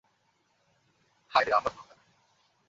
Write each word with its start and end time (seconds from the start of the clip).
হায়রে 1.31 1.51
আমার 1.53 1.73
খোদা। 1.77 1.95